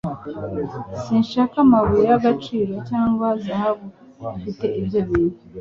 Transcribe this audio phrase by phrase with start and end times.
[1.01, 3.85] Sinshaka amabuye y'agaciro cyangwa zahabu.
[4.37, 5.37] Mfite ibyo bintu.